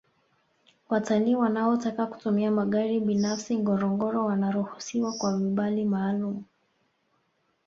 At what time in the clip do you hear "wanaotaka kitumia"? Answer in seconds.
1.35-2.51